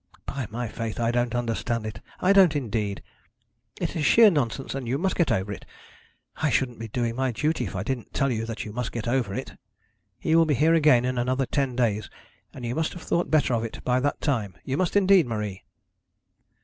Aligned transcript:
'By 0.25 0.47
my 0.49 0.67
faith 0.67 0.99
I 0.99 1.11
don't 1.11 1.35
understand 1.35 1.85
it. 1.85 1.99
I 2.19 2.33
don't 2.33 2.55
indeed. 2.55 3.03
It 3.79 3.95
is 3.95 4.03
sheer 4.03 4.31
nonsense, 4.31 4.73
and 4.73 4.87
you 4.87 4.97
must 4.97 5.15
get 5.15 5.31
over 5.31 5.51
it. 5.53 5.63
I 6.37 6.49
shouldn't 6.49 6.79
be 6.79 6.87
doing 6.87 7.15
my 7.15 7.31
duty 7.31 7.65
if 7.65 7.75
I 7.75 7.83
didn't 7.83 8.11
tell 8.11 8.31
you 8.31 8.43
that 8.47 8.65
you 8.65 8.73
must 8.73 8.91
get 8.91 9.07
over 9.07 9.31
it. 9.35 9.55
He 10.17 10.35
will 10.35 10.45
be 10.47 10.55
here 10.55 10.73
again 10.73 11.05
in 11.05 11.19
another 11.19 11.45
ten 11.45 11.75
days, 11.75 12.09
and 12.51 12.65
you 12.65 12.73
must 12.73 12.93
have 12.93 13.03
thought 13.03 13.29
better 13.29 13.53
of 13.53 13.63
it 13.63 13.83
by 13.83 13.99
that 13.99 14.19
time. 14.21 14.55
You 14.63 14.75
must 14.75 14.95
indeed, 14.95 15.27
Marie.' 15.27 15.63